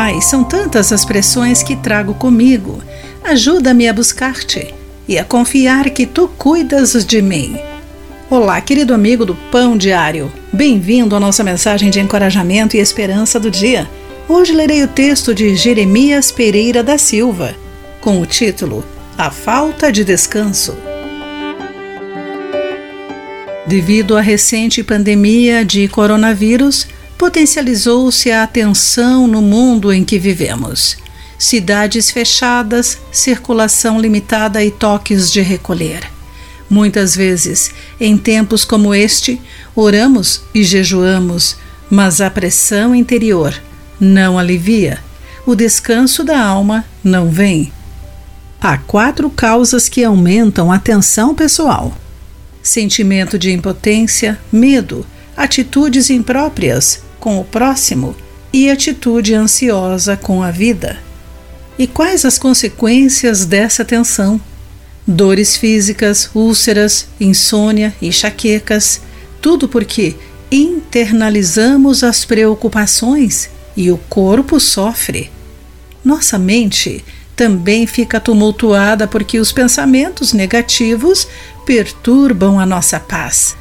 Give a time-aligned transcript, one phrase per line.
[0.00, 2.80] Pai, são tantas as pressões que trago comigo.
[3.24, 4.72] Ajuda-me a buscar-te
[5.08, 7.58] e a confiar que tu cuidas de mim.
[8.30, 10.32] Olá, querido amigo do Pão Diário.
[10.52, 13.90] Bem-vindo à nossa mensagem de encorajamento e esperança do dia.
[14.28, 17.56] Hoje lerei o texto de Jeremias Pereira da Silva,
[18.00, 18.84] com o título
[19.18, 20.78] A Falta de Descanso.
[23.66, 26.86] Devido à recente pandemia de coronavírus,
[27.18, 30.96] potencializou-se a tensão no mundo em que vivemos.
[31.36, 36.08] Cidades fechadas, circulação limitada e toques de recolher.
[36.70, 39.40] Muitas vezes, em tempos como este,
[39.74, 41.56] oramos e jejuamos,
[41.90, 43.54] mas a pressão interior
[43.98, 44.98] não alivia.
[45.44, 47.72] O descanso da alma não vem.
[48.60, 51.96] Há quatro causas que aumentam a tensão pessoal:
[52.62, 58.14] sentimento de impotência, medo, atitudes impróprias, com o próximo
[58.52, 60.98] e atitude ansiosa com a vida.
[61.78, 64.40] E quais as consequências dessa tensão?
[65.06, 69.00] Dores físicas, úlceras, insônia, enxaquecas,
[69.40, 70.16] tudo porque
[70.50, 75.30] internalizamos as preocupações e o corpo sofre.
[76.04, 77.04] Nossa mente
[77.36, 81.28] também fica tumultuada porque os pensamentos negativos
[81.64, 83.56] perturbam a nossa paz.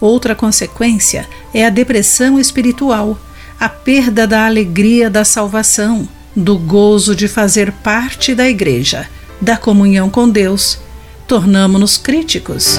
[0.00, 3.18] Outra consequência é a depressão espiritual,
[3.58, 9.06] a perda da alegria da salvação, do gozo de fazer parte da igreja,
[9.40, 10.78] da comunhão com Deus.
[11.26, 12.78] Tornamos-nos críticos.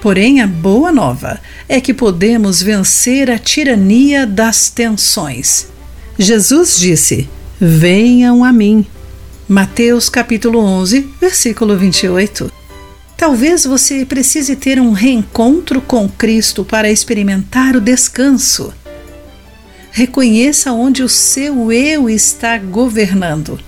[0.00, 5.68] Porém, a boa nova é que podemos vencer a tirania das tensões.
[6.18, 7.28] Jesus disse:
[7.60, 8.86] Venham a mim.
[9.48, 12.63] Mateus capítulo 11, versículo 28.
[13.16, 18.72] Talvez você precise ter um reencontro com Cristo para experimentar o descanso.
[19.90, 23.58] Reconheça onde o seu eu está governando.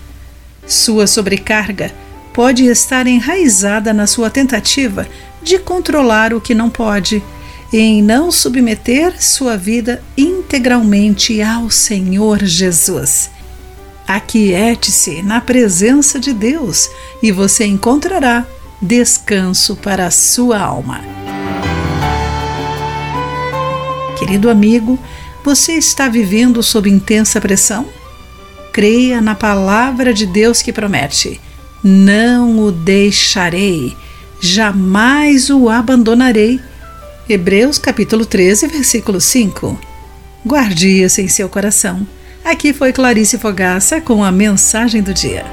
[0.67, 1.93] Sua sobrecarga
[2.33, 5.07] pode estar enraizada na sua tentativa
[5.43, 7.23] de controlar o que não pode,
[7.73, 13.31] em não submeter sua vida integralmente ao Senhor Jesus.
[14.07, 16.91] Aquiete-se na presença de Deus
[17.23, 18.45] e você encontrará
[18.81, 21.01] descanso para a sua alma.
[24.19, 24.99] Querido amigo,
[25.45, 27.87] você está vivendo sob intensa pressão?
[28.73, 31.41] Creia na palavra de Deus que promete:
[31.83, 33.97] Não o deixarei,
[34.41, 36.61] jamais o abandonarei.
[37.29, 39.79] Hebreus capítulo 13, versículo 5.
[40.45, 42.07] Guarde isso em seu coração.
[42.45, 45.45] Aqui foi Clarice Fogaça com a mensagem do dia.